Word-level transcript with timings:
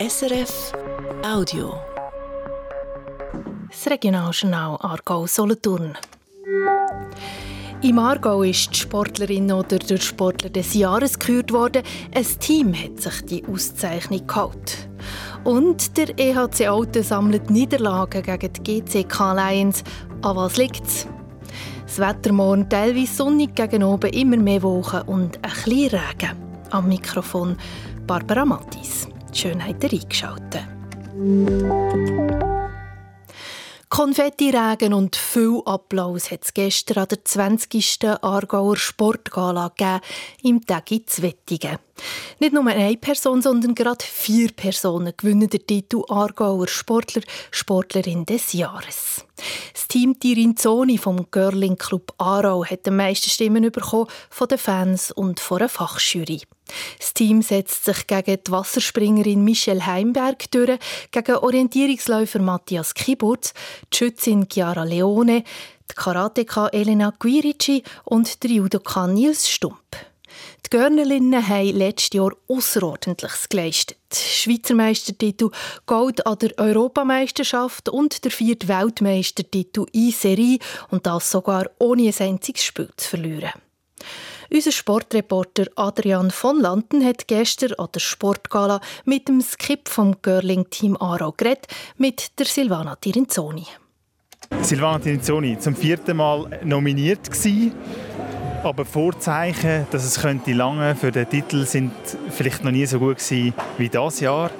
SRF 0.00 0.72
Audio. 1.22 1.74
Das 3.68 3.86
Regionaljournal 3.86 4.78
Aargau-Solothurn. 4.80 5.92
Im 7.82 7.98
Aargau 7.98 8.42
ist 8.42 8.70
die 8.70 8.78
Sportlerin 8.78 9.52
oder 9.52 9.78
der 9.78 9.98
Sportler 9.98 10.48
des 10.48 10.72
Jahres 10.72 11.18
gekürt 11.18 11.52
worden. 11.52 11.82
Ein 12.14 12.24
Team 12.24 12.72
hat 12.72 12.98
sich 12.98 13.26
die 13.26 13.44
Auszeichnung 13.44 14.26
geholt. 14.26 14.88
Und 15.44 15.94
der 15.98 16.18
EHC 16.18 16.68
Alten 16.68 17.02
sammelt 17.02 17.50
Niederlagen 17.50 18.22
gegen 18.22 18.52
die 18.54 18.80
GCK 18.80 19.34
Lions. 19.34 19.84
An 20.22 20.36
was 20.36 20.56
liegt 20.56 20.86
es? 20.86 21.06
Das 21.84 21.98
Wetter 21.98 22.32
morgen 22.32 22.70
teilweise 22.70 23.16
sonnig 23.16 23.54
gegen 23.54 23.82
oben, 23.82 24.14
immer 24.14 24.38
mehr 24.38 24.62
Wochen 24.62 25.02
und 25.02 25.36
ein 25.44 25.52
bisschen 25.52 25.90
Regen. 25.90 26.62
Am 26.70 26.88
Mikrofon 26.88 27.58
Barbara 28.06 28.46
Mattis. 28.46 29.06
Schön 29.32 29.64
habt 29.64 29.84
ihr 29.84 29.92
eingeschaltet. 29.92 30.66
Konfetti-Regen 33.88 34.94
und 34.94 35.16
viel 35.16 35.62
Applaus 35.64 36.30
hat 36.30 36.44
es 36.44 36.54
gestern 36.54 36.98
an 36.98 37.08
der 37.08 37.24
20. 37.24 37.98
Aargauer 38.22 38.76
Sportgala 38.76 39.68
gegeben, 39.68 40.00
im 40.42 40.64
Tagi 40.64 41.04
Wettigen. 41.18 41.78
Nicht 42.38 42.52
nur 42.52 42.66
eine 42.66 42.96
Person, 42.96 43.42
sondern 43.42 43.74
gerade 43.74 44.04
vier 44.04 44.50
Personen 44.52 45.12
gewinnen 45.16 45.48
den 45.48 45.66
Titel 45.66 46.02
Aargauer 46.08 46.68
Sportler, 46.68 47.22
Sportlerin 47.50 48.26
des 48.26 48.52
Jahres. 48.52 49.24
Das 49.72 49.88
Team 49.88 50.18
Tirinzoni 50.18 50.98
vom 50.98 51.26
Girling 51.30 51.76
Club 51.76 52.12
Aarau 52.18 52.64
hat 52.64 52.86
die 52.86 52.90
meisten 52.90 53.30
Stimmen 53.30 53.70
bekommen 53.70 54.06
von 54.28 54.48
den 54.48 54.58
Fans 54.58 55.10
und 55.10 55.40
von 55.40 55.58
der 55.58 55.68
Fachjury. 55.68 56.42
Das 56.98 57.14
Team 57.14 57.42
setzt 57.42 57.84
sich 57.84 58.06
gegen 58.06 58.38
die 58.46 58.50
Wasserspringerin 58.50 59.42
Michelle 59.44 59.84
Heimberg 59.84 60.50
durch, 60.50 60.78
gegen 61.10 61.36
Orientierungsläufer 61.36 62.38
Matthias 62.38 62.94
Kiburz, 62.94 63.54
die 63.92 63.96
Schützin 63.96 64.46
Chiara 64.50 64.84
Leone, 64.84 65.42
die 65.90 65.94
Karateka 65.94 66.68
Elena 66.68 67.12
Guirici 67.18 67.82
und 68.04 68.42
der 68.42 68.50
Judoka 68.50 69.06
Nils 69.06 69.48
Stump. 69.48 70.09
Die 70.72 70.76
Görnerinnen 70.76 71.48
haben 71.48 71.76
letztes 71.76 72.12
Jahr 72.12 72.30
Außerordentliches 72.46 73.48
geleistet. 73.48 73.98
Schweizer 74.14 74.76
Meistertitel, 74.76 75.50
Gold 75.86 76.24
an 76.24 76.38
der 76.38 76.56
Europameisterschaft 76.58 77.88
und 77.88 78.24
der 78.24 78.30
vierte 78.30 78.68
Weltmeistertitel 78.68 79.86
in 79.90 80.12
Serie 80.12 80.58
und 80.90 81.06
das 81.06 81.28
sogar 81.28 81.68
ohne 81.80 82.02
ein 82.06 82.14
einziges 82.20 82.62
Spiel 82.62 82.88
zu 82.96 83.08
verlieren. 83.08 83.50
Unser 84.48 84.70
Sportreporter 84.70 85.66
Adrian 85.74 86.30
von 86.30 86.60
Lanten 86.60 87.04
hat 87.04 87.26
gestern 87.26 87.72
an 87.72 87.88
der 87.92 88.00
Sportgala 88.00 88.80
mit 89.04 89.26
dem 89.26 89.42
Skip 89.42 89.88
vom 89.88 90.22
Girling-Team 90.22 90.96
Aro 90.98 91.32
geredet, 91.32 91.66
mit 91.96 92.38
der 92.38 92.46
Silvana 92.46 92.94
Tirinzoni. 92.94 93.66
Silvana 94.62 95.00
Tirinzoni, 95.00 95.58
zum 95.58 95.74
vierten 95.74 96.16
Mal 96.16 96.60
nominiert 96.62 97.28
aber 98.62 98.84
Vorzeichen, 98.84 99.86
dass 99.90 100.04
es 100.04 100.20
könnte 100.20 100.52
lange 100.52 100.94
für 100.94 101.10
den 101.10 101.28
Titel 101.28 101.64
sind 101.64 101.92
vielleicht 102.30 102.62
noch 102.62 102.70
nie 102.70 102.86
so 102.86 102.98
gut 102.98 103.18
gewesen 103.18 103.54
wie 103.78 103.88
das 103.88 104.20
Jahr. 104.20 104.50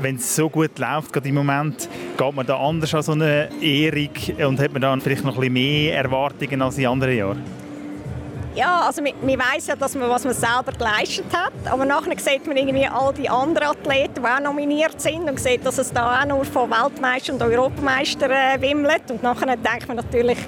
Wenn 0.00 0.16
es 0.16 0.34
so 0.34 0.48
gut 0.48 0.78
läuft, 0.78 1.12
gerade 1.12 1.28
im 1.28 1.36
Moment, 1.36 1.88
geht 2.16 2.34
man 2.34 2.46
da 2.46 2.56
anders 2.56 2.94
an 2.94 3.02
so 3.02 3.12
eine 3.12 3.48
Ehrung 3.60 4.10
und 4.48 4.58
hat 4.58 4.72
man 4.72 4.82
dann 4.82 5.00
vielleicht 5.00 5.24
noch 5.24 5.34
ein 5.34 5.40
bisschen 5.40 5.52
mehr 5.52 5.96
Erwartungen 5.96 6.62
als 6.62 6.78
in 6.78 6.86
anderen 6.86 7.16
Jahren? 7.16 7.44
Ja, 8.54 8.82
also 8.86 9.02
man, 9.02 9.12
man 9.22 9.38
weiß 9.38 9.68
ja, 9.68 9.76
dass 9.76 9.94
man, 9.94 10.10
was 10.10 10.24
man 10.24 10.34
selber 10.34 10.72
geleistet 10.76 11.24
hat, 11.32 11.52
aber 11.70 11.86
nachher 11.86 12.18
sieht 12.18 12.46
man 12.46 12.56
irgendwie 12.56 12.86
all 12.86 13.14
die 13.14 13.28
anderen 13.28 13.68
Athleten, 13.68 14.20
die 14.22 14.28
auch 14.28 14.40
nominiert 14.40 15.00
sind 15.00 15.28
und 15.28 15.40
sieht, 15.40 15.64
dass 15.64 15.78
es 15.78 15.90
da 15.90 16.20
auch 16.20 16.26
nur 16.26 16.44
von 16.44 16.70
Weltmeister 16.70 17.32
und 17.32 17.42
Europameister 17.42 18.28
äh, 18.28 18.60
wimmelt 18.60 19.10
und 19.10 19.22
nachher 19.22 19.56
denkt 19.56 19.88
man 19.88 19.96
natürlich, 19.96 20.38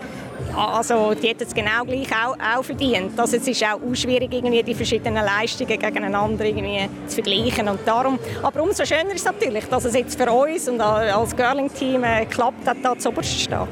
also 0.57 1.15
die 1.15 1.29
hätten 1.29 1.45
es 1.45 1.55
genau 1.55 1.85
gleich 1.85 2.09
auch, 2.13 2.37
auch 2.39 2.65
verdient. 2.65 3.19
Also 3.19 3.37
es 3.37 3.47
ist 3.47 3.65
auch, 3.65 3.81
schwierig, 3.95 4.33
irgendwie 4.33 4.63
die 4.63 4.75
verschiedenen 4.75 5.25
Leistungen 5.25 5.79
gegeneinander 5.79 6.45
irgendwie 6.45 6.89
zu 7.07 7.23
vergleichen 7.23 7.69
und 7.69 7.81
darum, 7.85 8.19
aber 8.43 8.63
umso 8.63 8.85
schöner 8.85 9.13
ist 9.13 9.21
es 9.21 9.25
natürlich, 9.25 9.65
dass 9.67 9.85
es 9.85 9.95
jetzt 9.95 10.21
für 10.21 10.31
uns 10.31 10.69
und 10.69 10.81
als 10.81 11.35
Girling-Team 11.37 12.05
äh, 12.05 12.27
klappt 12.27 12.67
hat, 12.67 12.79
da 12.83 12.97
zu 12.97 13.09
oberst 13.09 13.33
zu 13.33 13.39
stehen. 13.41 13.69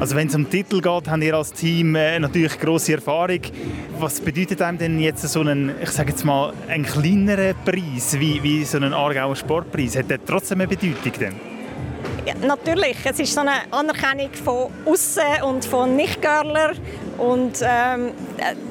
Also 0.00 0.16
wenn 0.16 0.26
es 0.26 0.34
um 0.34 0.48
Titel 0.48 0.80
geht, 0.80 1.08
haben 1.08 1.22
ihr 1.22 1.34
als 1.34 1.52
Team 1.52 1.94
äh, 1.94 2.18
natürlich 2.18 2.58
große 2.58 2.94
Erfahrung. 2.94 3.40
Was 4.00 4.20
bedeutet 4.20 4.60
einem 4.62 4.78
denn 4.78 4.98
jetzt 4.98 5.22
so 5.28 5.40
einen, 5.40 5.72
ich 5.80 5.90
sage 5.90 6.10
jetzt 6.10 6.24
mal, 6.24 6.52
einen 6.68 6.84
kleineren 6.84 7.54
Preis 7.64 8.18
wie, 8.18 8.42
wie 8.42 8.64
so 8.64 8.78
ein 8.78 8.92
Aargauer 8.92 9.36
Sportpreis? 9.36 9.96
Hat 9.96 10.10
der 10.10 10.24
trotzdem 10.24 10.60
eine 10.60 10.68
Bedeutung 10.68 11.12
denn? 11.20 11.51
Natürlich, 12.40 12.96
es 13.04 13.18
ist 13.18 13.34
so 13.34 13.40
eine 13.40 13.72
Anerkennung 13.72 14.30
von 14.32 14.70
außen 14.84 15.42
und 15.44 15.64
von 15.64 15.96
Nicht-Görler 15.96 16.72
und 17.18 17.60
ähm, 17.62 18.10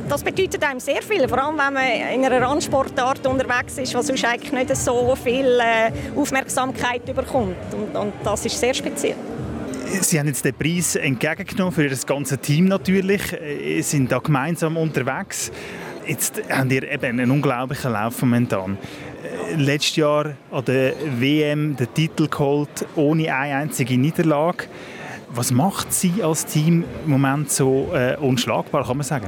das 0.07 0.23
bedeutet 0.23 0.63
einem 0.63 0.79
sehr 0.79 1.01
viel, 1.01 1.27
vor 1.27 1.43
allem 1.43 1.57
wenn 1.57 1.73
man 1.73 1.83
in 2.13 2.25
einer 2.25 2.41
Randsportart 2.41 3.27
unterwegs 3.27 3.77
ist, 3.77 3.93
was 3.93 4.07
sonst 4.07 4.23
eigentlich 4.23 4.51
nicht 4.53 4.75
so 4.75 5.15
viel 5.21 5.59
äh, 5.59 5.91
Aufmerksamkeit 6.17 7.05
bekommt 7.05 7.57
und, 7.73 7.95
und 7.95 8.13
das 8.23 8.45
ist 8.45 8.57
sehr 8.57 8.73
speziell. 8.73 9.15
Sie 9.99 10.17
haben 10.17 10.27
jetzt 10.27 10.45
den 10.45 10.53
Preis 10.53 10.95
entgegengenommen 10.95 11.73
für 11.73 11.89
das 11.89 12.05
ganze 12.05 12.37
Team 12.37 12.65
natürlich. 12.65 13.21
Sie 13.27 13.81
sind 13.81 14.09
da 14.09 14.19
gemeinsam 14.19 14.77
unterwegs. 14.77 15.51
Jetzt 16.05 16.41
haben 16.49 16.69
ihr 16.71 16.89
eben 16.91 17.19
einen 17.19 17.31
unglaublichen 17.31 17.91
Lauf 17.91 18.21
momentan. 18.21 18.77
Letztes 19.55 19.97
Jahr 19.97 20.33
an 20.51 20.65
der 20.65 20.93
WM 21.19 21.75
den 21.75 21.93
Titel 21.93 22.27
geholt, 22.27 22.85
ohne 22.95 23.33
eine 23.33 23.55
einzige 23.55 23.97
Niederlage. 23.97 24.65
Was 25.29 25.51
macht 25.51 25.93
Sie 25.93 26.23
als 26.23 26.45
Team 26.45 26.83
im 27.05 27.11
Moment 27.11 27.51
so 27.51 27.89
äh, 27.93 28.17
unschlagbar, 28.17 28.85
kann 28.85 28.97
man 28.97 29.05
sagen? 29.05 29.27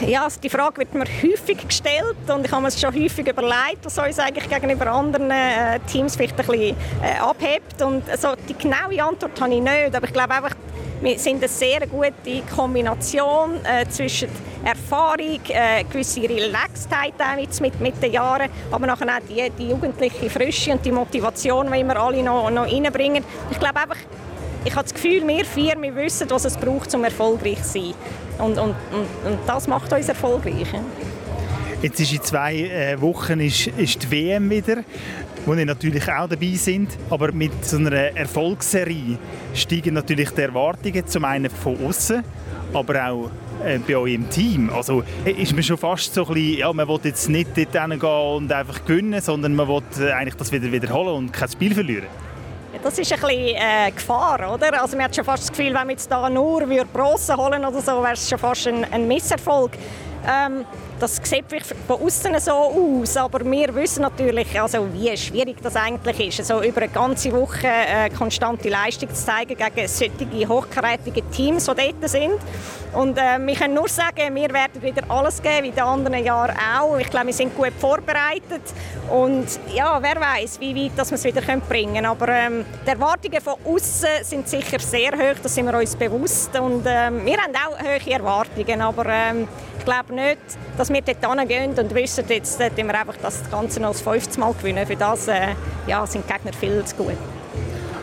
ja, 0.00 0.24
also 0.24 0.40
die 0.40 0.50
Frage 0.50 0.78
wird 0.78 0.94
mir 0.94 1.04
häufig 1.22 1.66
gestellt 1.66 2.16
und 2.28 2.44
ich 2.44 2.52
habe 2.52 2.62
mir 2.62 2.70
schon 2.70 2.94
häufig 2.94 3.26
überlegt, 3.26 3.84
was 3.84 3.98
uns 3.98 4.18
eigentlich 4.18 4.48
gegenüber 4.48 4.88
anderen 4.88 5.30
äh, 5.30 5.78
Teams 5.90 6.16
vielleicht 6.16 6.38
ein 6.38 6.46
bisschen 6.46 6.76
äh, 7.02 7.18
abhebt. 7.20 7.80
Und 7.82 8.08
also, 8.10 8.28
die 8.48 8.54
genaue 8.54 9.02
Antwort 9.02 9.40
habe 9.40 9.54
ich 9.54 9.60
nicht, 9.60 9.94
aber 9.94 10.06
ich 10.06 10.12
glaube 10.12 10.34
einfach, 10.34 10.54
wir 11.00 11.18
sind 11.18 11.36
eine 11.36 11.48
sehr 11.48 11.86
gute 11.86 12.42
Kombination 12.54 13.56
äh, 13.64 13.86
zwischen 13.88 14.28
Erfahrung, 14.64 15.40
äh, 15.48 15.84
gewisse 15.84 16.22
Relaxedheit 16.22 17.14
auch 17.18 17.60
mit, 17.60 17.80
mit 17.80 18.02
den 18.02 18.12
Jahren, 18.12 18.48
aber 18.70 18.86
nachher 18.86 19.06
auch 19.06 19.20
die, 19.28 19.50
die 19.58 19.68
jugendliche 19.68 20.30
Frische 20.30 20.72
und 20.72 20.84
die 20.84 20.92
Motivation, 20.92 21.66
die 21.66 21.84
wir 21.84 21.96
alle 21.96 22.22
noch, 22.22 22.50
noch 22.50 22.66
reinbringen. 22.66 23.22
Ich 23.50 23.58
glaube 23.58 23.76
einfach, 23.76 23.98
ich 24.64 24.72
habe 24.74 24.82
das 24.82 24.94
Gefühl, 24.94 25.26
wir 25.26 25.44
vier 25.44 25.80
wir 25.80 25.94
wissen, 25.94 26.28
was 26.30 26.44
es 26.44 26.56
braucht, 26.56 26.92
um 26.94 27.04
erfolgreich 27.04 27.62
zu 27.62 27.80
sein. 27.80 27.94
Und, 28.38 28.58
und, 28.58 28.74
und, 28.92 29.32
und 29.32 29.38
das 29.46 29.68
macht 29.68 29.92
uns 29.92 30.08
erfolgreich. 30.08 30.66
Jetzt 31.82 32.00
ist 32.00 32.12
in 32.12 32.22
zwei 32.22 32.54
äh, 32.54 33.00
Wochen 33.00 33.38
ist, 33.38 33.66
ist 33.68 34.02
die 34.02 34.10
WM 34.10 34.50
wieder, 34.50 34.78
wo 35.46 35.56
wir 35.56 35.64
natürlich 35.64 36.10
auch 36.10 36.28
dabei 36.28 36.52
sind. 36.54 36.90
Aber 37.08 37.32
mit 37.32 37.64
so 37.64 37.78
einer 37.78 37.92
Erfolgsserie 37.92 39.18
steigen 39.54 39.94
natürlich 39.94 40.30
die 40.30 40.42
Erwartungen 40.42 41.06
zum 41.06 41.24
einen 41.24 41.48
von 41.48 41.78
außen, 41.86 42.22
aber 42.74 43.08
auch 43.08 43.30
äh, 43.64 43.78
bei 43.78 43.96
euch 43.96 44.14
im 44.14 44.28
Team. 44.28 44.70
Also 44.70 45.02
ist 45.24 45.54
man 45.54 45.62
schon 45.62 45.78
fast 45.78 46.12
so 46.12 46.26
ein 46.26 46.34
bisschen, 46.34 46.58
ja, 46.58 46.72
man 46.72 46.86
will 46.88 47.00
jetzt 47.04 47.28
nicht 47.28 47.50
dort 47.56 47.72
gehen 47.72 48.02
und 48.02 48.52
einfach 48.52 48.84
gewinnen, 48.84 49.20
sondern 49.20 49.54
man 49.54 49.68
will 49.68 49.82
äh, 50.00 50.12
eigentlich 50.12 50.34
das 50.34 50.52
wieder 50.52 50.70
wiederholen 50.70 51.14
und 51.14 51.32
kein 51.32 51.48
Spiel 51.48 51.74
verlieren. 51.74 52.08
Das 52.82 52.98
ist 52.98 53.10
ein 53.12 53.20
bisschen 53.20 53.56
äh, 53.56 53.90
Gefahr, 53.90 54.52
oder? 54.52 54.82
Also 54.82 54.96
man 54.96 55.06
hat 55.06 55.16
schon 55.16 55.24
fast 55.24 55.44
das 55.44 55.50
Gefühl, 55.50 55.72
wenn 55.74 55.86
wir 55.86 55.92
jetzt 55.92 56.10
da 56.10 56.28
nur 56.28 56.62
Bronze 56.92 57.36
holen 57.36 57.64
oder 57.64 57.80
so, 57.80 58.02
wäre 58.02 58.12
es 58.12 58.28
schon 58.28 58.38
fast 58.38 58.68
ein, 58.68 58.84
ein 58.92 59.08
Misserfolg. 59.08 59.72
Ähm, 60.28 60.64
das 60.98 61.16
sieht 61.22 61.44
von 61.86 62.00
außen 62.00 62.40
so 62.40 62.52
aus, 62.52 63.16
aber 63.16 63.44
wir 63.44 63.74
wissen 63.74 64.02
natürlich, 64.02 64.58
also 64.60 64.86
wie 64.92 65.14
schwierig 65.16 65.56
das 65.62 65.76
eigentlich 65.76 66.28
ist, 66.28 66.50
also 66.50 66.66
über 66.66 66.82
eine 66.82 66.90
ganze 66.90 67.30
Woche 67.32 67.66
äh, 67.66 68.08
konstante 68.10 68.68
Leistung 68.68 69.10
zu 69.10 69.26
zeigen 69.26 69.56
gegen 69.56 69.86
solche 69.86 70.48
hochkarätige 70.48 71.22
Teams, 71.30 71.66
die 71.66 71.74
dort 71.74 72.10
sind. 72.10 72.38
Und 72.94 73.18
äh, 73.18 73.38
wir 73.38 73.54
können 73.54 73.74
nur 73.74 73.88
sagen, 73.88 74.34
wir 74.34 74.50
werden 74.50 74.80
wieder 74.80 75.02
alles 75.10 75.42
geben, 75.42 75.64
wie 75.64 75.70
den 75.70 75.84
anderen 75.84 76.24
Jahren 76.24 76.56
auch. 76.78 76.96
Ich 76.98 77.10
glaube, 77.10 77.26
wir 77.26 77.34
sind 77.34 77.54
gut 77.54 77.72
vorbereitet 77.78 78.62
und 79.12 79.46
ja, 79.74 80.00
wer 80.00 80.18
weiß, 80.18 80.58
wie 80.60 80.74
weit 80.74 80.98
dass 80.98 81.10
wir 81.10 81.16
es 81.16 81.24
wieder 81.24 81.42
bringen 81.42 81.94
können. 81.94 82.06
Aber 82.06 82.28
ähm, 82.28 82.64
die 82.86 82.90
Erwartungen 82.90 83.40
von 83.42 83.54
außen 83.64 84.08
sind 84.22 84.48
sicher 84.48 84.78
sehr 84.78 85.12
hoch, 85.12 85.38
das 85.42 85.54
sind 85.54 85.66
wir 85.66 85.78
uns 85.78 85.94
bewusst 85.94 86.58
und 86.58 86.84
ähm, 86.86 87.24
wir 87.26 87.36
haben 87.36 87.52
auch 87.54 87.78
hohe 87.78 88.12
Erwartungen, 88.12 88.80
aber 88.80 89.06
ähm, 89.06 89.46
glaube 89.86 90.14
nicht, 90.14 90.38
dass 90.76 90.90
wir 90.90 91.00
dort 91.00 91.38
hingehen 91.38 91.72
und 91.78 91.94
wissen, 91.94 92.24
jetzt 92.28 92.60
dass 92.60 92.76
wir 92.76 92.94
einfach 92.94 93.16
das 93.22 93.50
Ganze 93.50 93.80
noch 93.80 93.92
das 93.92 94.02
15 94.02 94.40
Mal 94.40 94.52
gewinnen. 94.52 94.86
Für 94.86 94.96
das 94.96 95.28
äh, 95.28 95.54
ja, 95.86 96.06
sind 96.06 96.24
die 96.28 96.32
Gegner 96.32 96.52
viel 96.52 96.84
zu 96.84 96.94
gut. 96.96 97.16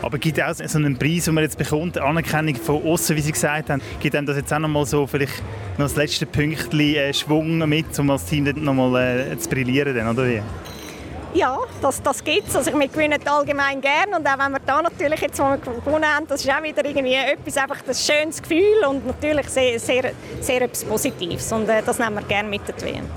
Aber 0.02 0.18
gibt 0.18 0.36
es 0.36 0.60
auch 0.60 0.68
so 0.68 0.78
einen 0.78 0.98
Preis, 0.98 1.24
den 1.24 1.34
man 1.34 1.44
jetzt 1.44 1.56
bekommt, 1.56 1.96
Anerkennung 1.96 2.56
von 2.56 2.84
außen, 2.84 3.16
wie 3.16 3.20
Sie 3.20 3.32
gesagt 3.32 3.70
haben, 3.70 3.80
gibt 4.00 4.14
einem 4.14 4.26
das 4.26 4.36
jetzt 4.36 4.52
auch 4.52 4.58
noch 4.58 4.68
mal 4.68 4.84
so 4.84 5.06
vielleicht 5.06 5.42
noch 5.78 5.86
das 5.86 5.96
letzte 5.96 6.26
Pünktchen 6.26 6.80
äh, 6.80 7.14
Schwung 7.14 7.66
mit, 7.68 7.98
um 7.98 8.10
als 8.10 8.26
Team 8.26 8.44
noch 8.44 8.74
mal 8.74 9.00
äh, 9.00 9.38
zu 9.38 9.48
brillieren, 9.48 9.96
oder 10.06 10.26
wie? 10.26 10.42
Ja, 11.34 11.58
das, 11.82 12.00
das 12.00 12.22
gibt 12.22 12.48
es. 12.48 12.54
Also 12.54 12.72
wir 12.78 12.86
gewinnen 12.86 13.20
allgemein 13.26 13.80
gern 13.80 14.14
und 14.16 14.24
auch 14.26 14.38
wenn 14.38 14.52
wir 14.52 14.60
da 14.60 14.80
natürlich 14.80 15.20
jetzt, 15.20 15.38
wo 15.40 15.42
wir 15.42 15.58
gewonnen 15.58 16.04
haben, 16.04 16.28
das 16.28 16.44
ist 16.44 16.50
auch 16.50 16.62
wieder 16.62 16.84
irgendwie 16.84 17.14
etwas, 17.14 17.56
einfach 17.56 17.80
ein 17.86 17.94
schönes 17.94 18.40
Gefühl 18.40 18.84
und 18.88 19.04
natürlich 19.04 19.48
sehr, 19.48 19.80
sehr, 19.80 20.12
sehr 20.40 20.62
etwas 20.62 20.84
Positives 20.84 21.50
und 21.52 21.68
äh, 21.68 21.82
das 21.84 21.98
nehmen 21.98 22.14
wir 22.14 22.22
gerne 22.22 22.48
mit 22.48 22.62
der 22.68 22.80
WM 22.80 23.08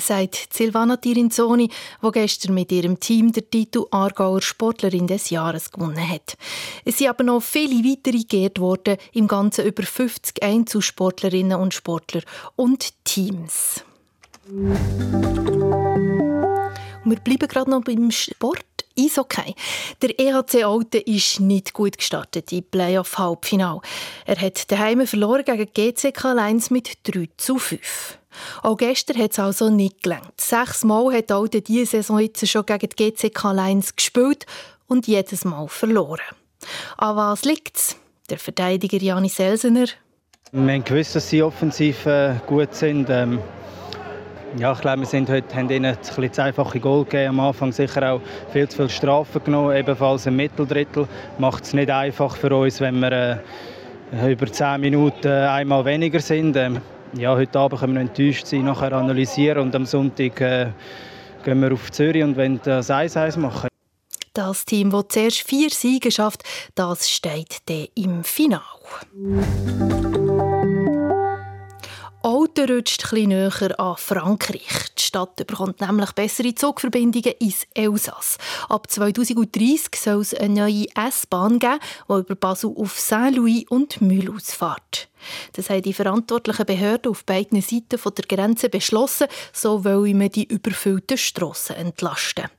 sagt 0.00 0.48
Silvana 0.52 0.96
Tirinzoni, 0.96 1.70
die 2.02 2.10
gestern 2.12 2.54
mit 2.54 2.70
ihrem 2.70 3.00
Team 3.00 3.32
den 3.32 3.50
Titel 3.50 3.84
Aargauer 3.90 4.40
Sportlerin 4.40 5.08
des 5.08 5.30
Jahres 5.30 5.72
gewonnen 5.72 6.08
hat. 6.08 6.36
Es 6.84 6.98
sind 6.98 7.08
aber 7.08 7.24
noch 7.24 7.42
viele 7.42 7.84
weitere 7.84 8.22
geehrt 8.22 8.60
worden, 8.60 8.96
im 9.12 9.26
Ganzen 9.26 9.66
über 9.66 9.82
50 9.82 10.42
Einzelsportlerinnen 10.42 11.58
und 11.58 11.74
Sportler 11.74 12.22
und 12.54 12.92
Teams. 13.04 13.82
Wir 17.10 17.18
bleiben 17.18 17.48
gerade 17.48 17.70
noch 17.70 17.82
beim 17.82 18.10
Sport. 18.10 18.64
Eishockey. 18.98 19.54
Der 20.02 20.18
EHC 20.18 20.64
Alten 20.64 21.02
ist 21.02 21.40
nicht 21.40 21.72
gut 21.72 21.98
gestartet 21.98 22.52
im 22.52 22.64
Playoff-Halbfinale. 22.64 23.80
Er 24.26 24.40
hat 24.40 24.70
daheim 24.70 25.06
verloren 25.06 25.44
gegen 25.44 25.72
GCK 25.72 26.32
Lines 26.34 26.70
mit 26.70 26.98
3 27.04 27.28
zu 27.36 27.58
5. 27.58 28.18
Auch 28.62 28.76
gestern 28.76 29.18
hat 29.18 29.32
es 29.32 29.38
also 29.38 29.70
nicht 29.70 30.02
gelangt. 30.02 30.40
Sechsmal 30.40 31.12
hat 31.14 31.30
Alten 31.30 31.62
diese 31.62 31.86
Saison 31.86 32.18
jetzt 32.18 32.46
schon 32.46 32.66
gegen 32.66 32.88
die 32.88 33.12
GCK 33.12 33.52
Lines 33.52 33.94
gespielt 33.94 34.46
und 34.86 35.06
jedes 35.06 35.44
Mal 35.44 35.68
verloren. 35.68 36.20
An 36.96 37.16
was 37.16 37.44
liegt 37.44 37.76
es? 37.76 37.96
Der 38.30 38.38
Verteidiger 38.38 38.98
Janis 38.98 39.36
Selsener. 39.36 39.86
Wir 40.50 40.72
haben 40.72 40.84
gewusst, 40.84 41.14
dass 41.14 41.28
sie 41.28 41.42
offensiv 41.42 42.04
äh, 42.06 42.34
gut 42.46 42.74
sind. 42.74 43.08
Ähm 43.10 43.38
ja, 44.56 44.72
ich 44.72 44.80
glaube, 44.80 45.00
wir 45.00 45.06
sind 45.06 45.28
heute, 45.28 45.54
haben 45.54 45.70
ihnen 45.70 45.84
ein 45.86 45.96
bisschen 45.96 46.32
zu 46.32 46.42
einfache 46.42 46.80
Goal 46.80 47.04
gegeben. 47.04 47.30
Am 47.30 47.40
Anfang 47.40 47.72
sicher 47.72 48.12
auch 48.12 48.20
viel 48.52 48.68
zu 48.68 48.78
viel 48.78 48.88
Strafen 48.88 49.44
genommen, 49.44 49.76
ebenfalls 49.76 50.26
im 50.26 50.36
Mitteldrittel. 50.36 51.06
Macht 51.38 51.64
es 51.64 51.74
nicht 51.74 51.90
einfach 51.90 52.34
für 52.36 52.54
uns, 52.54 52.80
wenn 52.80 53.00
wir 53.00 53.42
äh, 54.12 54.32
über 54.32 54.50
10 54.50 54.80
Minuten 54.80 55.28
einmal 55.28 55.84
weniger 55.84 56.20
sind. 56.20 56.56
Ähm, 56.56 56.80
ja, 57.14 57.34
heute 57.34 57.58
Abend 57.58 57.80
können 57.80 57.94
wir 57.94 58.00
enttäuscht 58.00 58.46
sein, 58.46 58.64
nachher 58.64 58.92
analysieren 58.92 59.62
und 59.62 59.74
am 59.74 59.86
Sonntag 59.86 60.40
äh, 60.40 60.68
gehen 61.44 61.60
wir 61.60 61.72
auf 61.72 61.90
Zürich 61.92 62.22
und 62.22 62.36
wollen 62.36 62.60
das 62.62 62.90
1-1 62.90 63.38
machen. 63.38 63.68
Das 64.34 64.64
Team, 64.64 64.90
das 64.90 65.04
zuerst 65.08 65.42
vier 65.42 65.70
Siege 65.70 66.10
schafft, 66.10 66.42
das 66.74 67.10
steht 67.10 67.58
dann 67.66 67.88
im 67.94 68.22
Finale. 68.22 68.62
Auto 72.22 72.62
rutscht 72.62 73.04
etwas 73.04 73.26
näher 73.26 73.78
an 73.78 73.96
Frankreich. 73.96 74.92
Die 74.98 75.02
Stadt 75.02 75.36
bekommt 75.36 75.80
nämlich 75.80 76.10
bessere 76.12 76.52
Zugverbindungen 76.52 77.34
ins 77.38 77.64
Elsass. 77.74 78.38
Ab 78.68 78.90
2030 78.90 79.94
soll 79.94 80.22
es 80.22 80.34
eine 80.34 80.62
neue 80.62 80.86
S-Bahn 80.96 81.60
geben, 81.60 81.78
die 82.08 82.12
über 82.12 82.34
Basel 82.34 82.74
auf 82.76 82.98
Saint-Louis 82.98 83.66
und 83.68 84.00
Mulhouse 84.00 84.52
fährt. 84.52 85.08
Das 85.52 85.70
haben 85.70 85.82
die 85.82 85.92
verantwortlichen 85.92 86.66
Behörden 86.66 87.12
auf 87.12 87.24
beiden 87.24 87.62
Seiten 87.62 88.00
der 88.02 88.24
Grenze 88.36 88.68
beschlossen, 88.68 89.28
so 89.52 89.84
wollen 89.84 90.18
wir 90.18 90.28
die 90.28 90.48
überfüllten 90.48 91.18
Strassen 91.18 91.76
entlasten. 91.76 92.46
Ein 92.46 92.50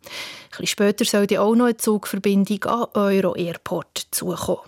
bisschen 0.51 0.67
später 0.67 1.03
soll 1.03 1.38
auch 1.38 1.55
noch 1.55 1.65
eine 1.65 1.75
Zugverbindung 1.75 2.63
an 2.63 2.88
Euro 2.94 3.35
Airport 3.35 4.07
zukommen. 4.12 4.62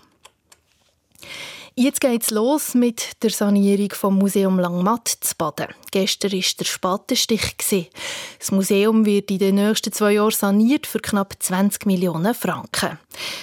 Jetzt 1.74 2.02
geht's 2.02 2.30
los 2.30 2.74
mit 2.74 3.22
der 3.22 3.30
Sanierung 3.30 3.88
vom 3.92 4.18
Museum 4.18 4.58
Langmatt 4.58 5.08
zu 5.08 5.34
Baden. 5.38 5.68
Gestern 5.90 6.32
war 6.32 6.42
der 6.58 6.64
Spatenstich. 6.66 7.90
Das 8.38 8.52
Museum 8.52 9.06
wird 9.06 9.30
in 9.30 9.38
den 9.38 9.54
nächsten 9.54 9.90
zwei 9.90 10.12
Jahren 10.12 10.32
saniert 10.32 10.86
für 10.86 10.98
knapp 10.98 11.34
20 11.38 11.86
Millionen 11.86 12.34
Franken. 12.34 12.98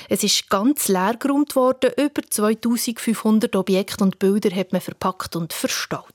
Es 0.10 0.24
ist 0.24 0.48
ganz 0.48 0.88
leer 0.90 1.16
geräumt 1.18 1.56
worden. 1.56 1.92
Über 1.98 2.22
2500 2.22 3.56
Objekte 3.56 4.04
und 4.04 4.20
Bilder 4.20 4.56
hat 4.56 4.74
man 4.74 4.81
verpackt 4.81 5.36
und 5.36 5.52
verstaut. 5.52 6.06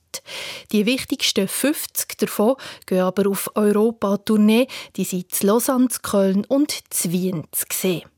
Die 0.71 0.87
wichtigsten 0.87 1.49
50 1.49 2.17
davon 2.17 2.55
gehen 2.87 3.01
aber 3.01 3.29
auf 3.29 3.51
Europa-Tournee. 3.57 4.69
Die 4.95 5.05
sind 5.05 5.27
in 5.41 5.49
Lausanne, 5.49 5.89
Köln 6.01 6.45
und 6.45 6.81
Wien 7.03 7.43
zu 7.51 7.65
sehen. 7.73 8.14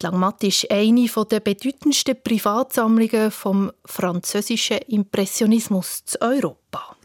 Die 0.00 0.06
Langmatt 0.06 0.42
ist 0.44 0.70
eine 0.70 1.06
der 1.06 1.40
bedeutendsten 1.40 2.16
Privatsammlungen 2.22 3.30
vom 3.30 3.70
französischen 3.84 4.78
Impressionismus 4.88 6.04
zu 6.04 6.20
Europa. 6.20 6.96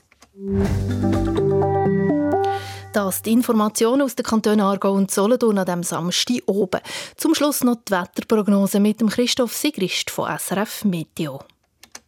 Das 2.93 3.21
die 3.21 3.33
Informationen 3.33 4.01
aus 4.01 4.15
den 4.15 4.25
Kantonen 4.25 4.61
Aargau 4.61 4.93
und 4.93 5.11
Solothurn 5.11 5.57
an 5.57 5.65
diesem 5.65 5.83
Samstag 5.83 6.41
oben. 6.45 6.79
Zum 7.17 7.35
Schluss 7.35 7.63
noch 7.63 7.77
die 7.87 7.91
Wetterprognose 7.91 8.79
mit 8.79 9.01
dem 9.01 9.09
Christoph 9.09 9.53
Sigrist 9.53 10.09
von 10.09 10.29
SRF 10.37 10.85
Meteo. 10.85 11.41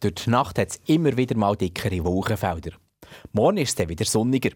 Durch 0.00 0.14
die 0.14 0.30
Nacht 0.30 0.58
hat 0.58 0.70
es 0.70 0.80
immer 0.86 1.16
wieder 1.16 1.36
mal 1.36 1.56
dickere 1.56 2.04
Wolkenfelder. 2.04 2.72
Morgen 3.32 3.58
ist 3.58 3.70
es 3.70 3.74
dann 3.74 3.88
wieder 3.88 4.04
sonniger. 4.04 4.50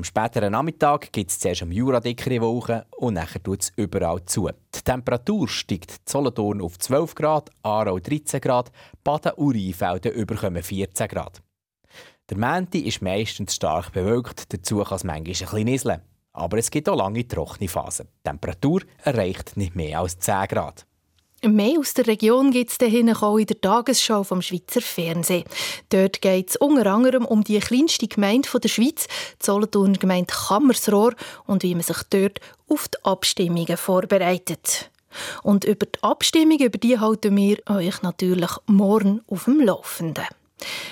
Am 0.00 0.04
späteren 0.04 0.52
Nachmittag 0.52 1.12
gibt 1.12 1.30
es 1.30 1.38
zuerst 1.38 1.60
am 1.60 1.72
Jura 1.72 2.00
dickere 2.00 2.40
Wolken 2.40 2.84
und 2.96 3.12
nachher 3.12 3.42
tut 3.42 3.60
es 3.60 3.72
überall 3.76 4.24
zu. 4.24 4.48
Die 4.74 4.80
Temperatur 4.80 5.46
steigt 5.46 6.08
Solothurn 6.08 6.62
auf 6.62 6.78
12 6.78 7.14
Grad, 7.14 7.50
Aarau 7.62 7.98
13 7.98 8.40
Grad, 8.40 8.72
Baden 9.04 9.32
und 9.32 9.54
Rheinfelden 9.54 10.12
überkommen 10.12 10.62
14 10.62 11.06
Grad. 11.06 11.42
Der 12.30 12.38
Mänti 12.38 12.78
ist 12.78 13.02
meistens 13.02 13.56
stark 13.56 13.92
bewölkt, 13.92 14.50
dazu 14.54 14.78
kann 14.78 14.96
es 14.96 15.04
manchmal 15.04 15.16
ein 15.16 15.24
bisschen 15.24 15.64
nieseln. 15.64 16.00
Aber 16.32 16.56
es 16.56 16.70
gibt 16.70 16.88
auch 16.88 16.96
lange 16.96 17.28
trockene 17.28 17.68
Phasen. 17.68 18.08
Die 18.20 18.30
Temperatur 18.30 18.80
erreicht 19.04 19.58
nicht 19.58 19.76
mehr 19.76 20.00
als 20.00 20.18
10 20.18 20.48
Grad. 20.48 20.86
Mehr 21.42 21.78
aus 21.78 21.94
der 21.94 22.06
Region 22.06 22.50
gibt 22.50 22.70
es 22.70 22.76
in 22.76 23.06
der 23.06 23.60
Tagesschau 23.60 24.24
vom 24.24 24.42
Schweizer 24.42 24.82
Fernsehen. 24.82 25.44
Dort 25.88 26.20
geht 26.20 26.50
es 26.50 26.56
unter 26.56 26.84
anderem 26.84 27.24
um 27.24 27.42
die 27.44 27.58
kleinste 27.60 28.08
Gemeinde 28.08 28.48
der 28.60 28.68
Schweiz, 28.68 29.06
die 29.40 29.46
Solothurner 29.46 29.96
Gemeinde 29.96 30.30
Kammersrohr, 30.30 31.14
und 31.46 31.62
wie 31.62 31.74
man 31.74 31.82
sich 31.82 32.02
dort 32.10 32.40
auf 32.68 32.88
die 32.88 33.04
Abstimmungen 33.04 33.78
vorbereitet. 33.78 34.90
Und 35.42 35.64
über 35.64 35.86
die 35.86 36.02
Abstimmung 36.02 36.58
über 36.58 36.76
die 36.76 36.98
halten 36.98 37.34
wir 37.34 37.56
euch 37.70 38.02
natürlich 38.02 38.50
morgen 38.66 39.22
auf 39.26 39.44
dem 39.44 39.60
Laufenden. 39.60 40.26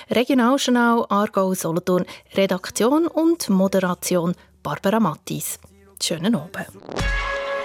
Regionaljournal 0.09 1.05
Aargau 1.09 1.53
Solothurn, 1.53 2.05
Redaktion 2.33 3.05
und 3.05 3.49
Moderation 3.49 4.33
Barbara 4.63 4.99
Mattis. 4.99 5.59
Schönen 6.01 6.35
Abend. 6.35 6.69